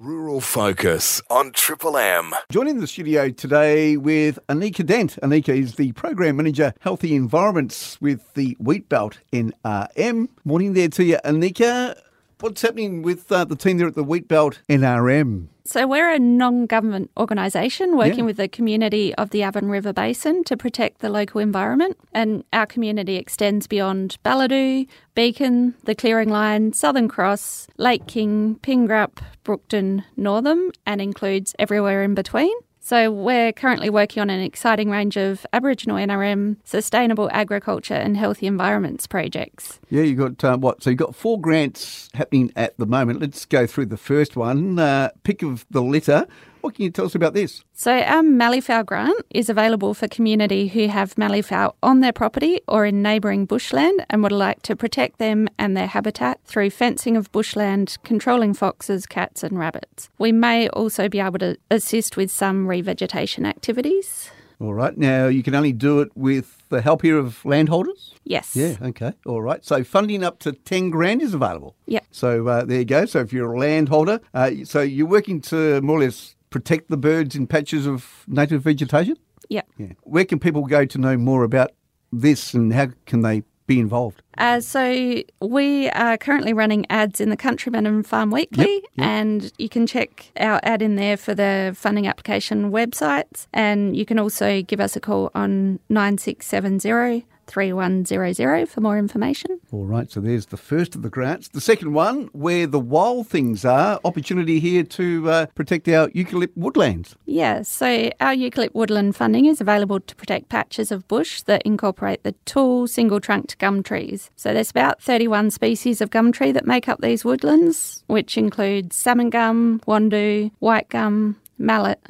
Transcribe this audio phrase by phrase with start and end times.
[0.00, 2.32] Rural Focus on Triple M.
[2.52, 5.18] Joining the studio today with Anika Dent.
[5.24, 10.28] Anika is the Program Manager, Healthy Environments with the Wheatbelt NRM.
[10.44, 12.00] Morning there to you, Anika.
[12.38, 15.48] What's happening with uh, the team there at the Wheatbelt NRM?
[15.68, 18.24] So, we're a non government organisation working Yeah.
[18.24, 21.98] with the community of the Avon River Basin to protect the local environment.
[22.14, 29.18] And our community extends beyond Ballidu, Beacon, the Clearing Line, Southern Cross, Lake King, Pingrup,
[29.44, 32.54] Brookton, Northam, and includes everywhere in between.
[32.88, 38.46] So, we're currently working on an exciting range of Aboriginal NRM, sustainable agriculture, and healthy
[38.46, 39.78] environments projects.
[39.90, 40.82] Yeah, you got uh, what?
[40.82, 43.20] So you've got four grants happening at the moment.
[43.20, 44.78] Let's go through the first one.
[44.78, 46.26] Uh, pick of the litter.
[46.68, 47.64] What can you tell us about this?
[47.72, 52.84] So, our Malleefowl grant is available for community who have Malleefowl on their property or
[52.84, 57.32] in neighbouring bushland and would like to protect them and their habitat through fencing of
[57.32, 60.10] bushland, controlling foxes, cats, and rabbits.
[60.18, 64.30] We may also be able to assist with some revegetation activities.
[64.60, 64.96] All right.
[64.96, 68.14] Now you can only do it with the help here of landholders.
[68.24, 68.56] Yes.
[68.56, 68.76] Yeah.
[68.82, 69.12] Okay.
[69.24, 69.64] All right.
[69.64, 71.76] So funding up to ten grand is available.
[71.86, 72.00] Yeah.
[72.10, 73.06] So uh, there you go.
[73.06, 76.96] So if you're a landholder, uh, so you're working to more or less protect the
[76.96, 79.16] birds in patches of native vegetation.
[79.48, 79.68] Yep.
[79.78, 79.92] Yeah.
[80.02, 81.72] Where can people go to know more about
[82.12, 84.22] this, and how can they be involved?
[84.38, 89.06] Uh, so we are currently running ads in the Countryman and Farm Weekly, Yep, yep.
[89.06, 93.46] and you can check our ad in there for the funding application websites.
[93.52, 99.57] And you can also give us a call on 9670 3100 for more information.
[99.70, 100.10] All right.
[100.10, 101.48] So there's the first of the grants.
[101.48, 106.56] The second one, where the wild things are, opportunity here to uh, protect our eucalypt
[106.56, 107.16] woodlands.
[107.26, 112.22] Yeah, so our eucalypt woodland funding is available to protect patches of bush that incorporate
[112.22, 114.30] the tall, single trunked gum trees.
[114.36, 118.94] So there's about 31 species of gum tree that make up these woodlands, which include
[118.94, 122.00] salmon gum, wandoo, white gum, mallet,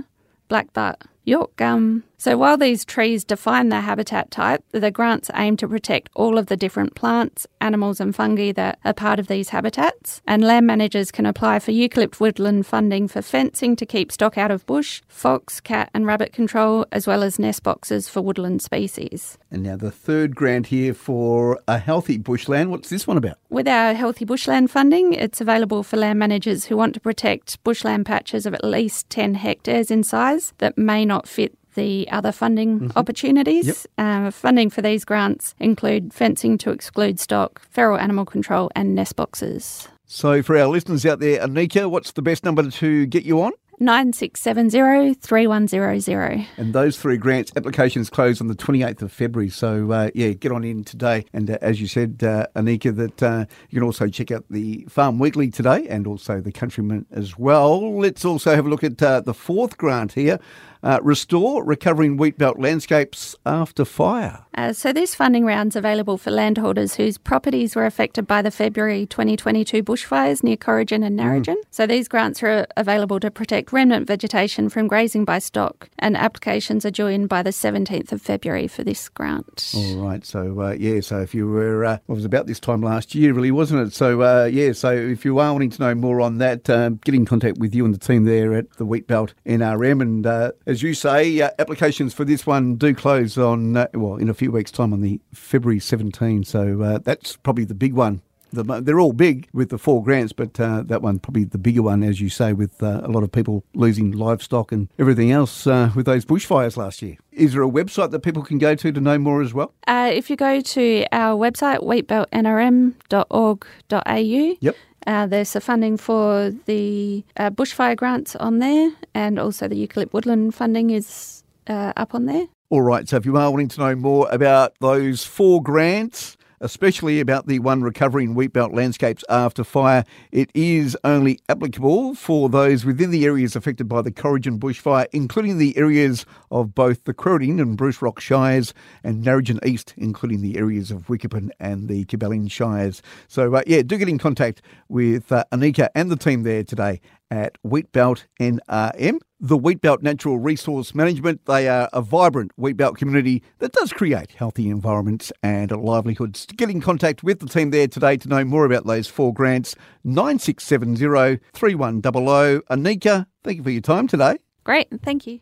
[0.47, 2.05] black butt, York gum.
[2.21, 6.47] So while these trees define their habitat type, the grants aim to protect all of
[6.47, 10.21] the different plants, animals and fungi that are part of these habitats.
[10.27, 14.51] And land managers can apply for eucalypt woodland funding for fencing to keep stock out
[14.51, 19.39] of bush, fox, cat and rabbit control, as well as nest boxes for woodland species.
[19.53, 22.73] And now the third grant here for a healthy bushland.
[22.73, 23.39] What's this one about?
[23.49, 28.07] With our Healthy Bushland funding, it's available for land managers who want to protect bushland
[28.07, 32.91] patches of at least 10 hectares in size that may not fit the other funding
[32.97, 33.87] opportunities.
[33.97, 39.16] Uh, funding for these grants include fencing to exclude stock, feral animal control, and nest
[39.16, 39.89] boxes.
[40.06, 43.53] So for our listeners out there, Anika, what's the best number to get you on?
[43.81, 46.47] 9670 3100.
[46.56, 49.50] And those three grants applications close on the 28th of February.
[49.50, 51.25] So, uh, yeah, get on in today.
[51.33, 54.84] And uh, as you said, uh, Anika, that uh, you can also check out the
[54.89, 57.99] Farm Weekly today and also the Countryman as well.
[57.99, 60.41] Let's also have a look at uh, the fourth grant here
[60.83, 64.44] uh, Restore Recovering Wheat Belt Landscapes After Fire.
[64.55, 69.06] Uh, so this funding round's available for landholders whose properties were affected by the February
[69.06, 71.56] 2022 bushfires near Corrigan and Narrogin.
[71.71, 76.84] So these grants are available to protect remnant vegetation from grazing by stock, and applications
[76.84, 79.72] are due in by the 17th of February for this grant.
[79.77, 80.25] All right.
[80.27, 83.33] So, uh, yeah, so if you were, uh, it was about this time last year,
[83.33, 83.95] really, wasn't it?
[83.95, 87.15] So, uh, yeah, so if you are wanting to know more on that, um, get
[87.15, 90.03] in contact with you and the team there at the Wheatbelt NRM.
[90.03, 94.17] And uh, as you say, uh, applications for this one do close on, uh, well,
[94.17, 96.45] in a few weeks' time on the February 17.
[96.45, 98.21] So uh, that's probably the big one.
[98.53, 101.83] The, they're all big with the four grants, but uh, that one probably the bigger
[101.83, 105.67] one, as you say, with uh, a lot of people losing livestock and everything else
[105.67, 107.17] uh, with those bushfires last year.
[107.33, 109.73] Is there a website that people can go to to know more as well?
[109.87, 114.77] Uh, if you go to our website, wheatbeltnrm.org.au, Yep.
[115.09, 120.13] Uh, there's the funding for the uh, bushfire grants on there, and also the eucalypt
[120.13, 122.47] woodland funding is uh, up on there.
[122.69, 127.21] All right, so if you are wanting to know more about those four grants, especially
[127.21, 132.85] about the one recovering wheat belt landscapes after fire, it is only applicable for those
[132.85, 137.60] within the areas affected by the Corrigan bushfire, including the areas of both the Crowding
[137.60, 138.75] and Bruce Rock Shires
[139.05, 143.03] and Narrogin East, including the areas of Wickepin and the Cuballing Shires.
[143.28, 147.01] So, uh, yeah, do get in contact with uh, Anika and the team there today
[147.30, 149.19] at Wheatbelt NRM.
[149.41, 154.69] The Wheatbelt Natural Resource Management, they are a vibrant wheatbelt community that does create healthy
[154.69, 156.47] environments and livelihoods.
[156.47, 159.77] Get in contact with the team there today to know more about those four grants,
[160.03, 162.63] 9670 3100.
[162.66, 164.39] Anika, thank you for your time today.
[164.65, 165.41] Great, thank you.